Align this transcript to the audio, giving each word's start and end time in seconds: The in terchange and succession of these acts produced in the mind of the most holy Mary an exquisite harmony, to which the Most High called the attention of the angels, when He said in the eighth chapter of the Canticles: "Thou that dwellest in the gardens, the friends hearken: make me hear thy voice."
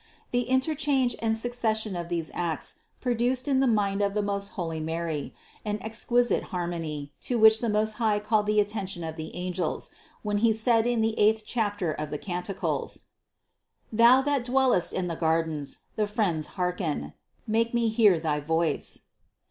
The 0.31 0.49
in 0.49 0.61
terchange 0.61 1.13
and 1.21 1.37
succession 1.37 1.95
of 1.95 2.09
these 2.09 2.31
acts 2.33 2.77
produced 3.01 3.47
in 3.47 3.59
the 3.59 3.67
mind 3.67 4.01
of 4.01 4.15
the 4.15 4.23
most 4.23 4.53
holy 4.53 4.79
Mary 4.79 5.31
an 5.63 5.77
exquisite 5.79 6.45
harmony, 6.45 7.13
to 7.21 7.37
which 7.37 7.61
the 7.61 7.69
Most 7.69 7.97
High 8.01 8.17
called 8.17 8.47
the 8.47 8.59
attention 8.59 9.03
of 9.03 9.15
the 9.15 9.29
angels, 9.35 9.91
when 10.23 10.39
He 10.39 10.53
said 10.53 10.87
in 10.87 11.01
the 11.01 11.13
eighth 11.19 11.43
chapter 11.45 11.91
of 11.91 12.09
the 12.09 12.17
Canticles: 12.17 13.01
"Thou 13.93 14.23
that 14.23 14.43
dwellest 14.43 14.91
in 14.91 15.05
the 15.07 15.15
gardens, 15.15 15.81
the 15.95 16.07
friends 16.07 16.47
hearken: 16.57 17.13
make 17.45 17.71
me 17.71 17.87
hear 17.87 18.19
thy 18.19 18.39
voice." 18.39 19.01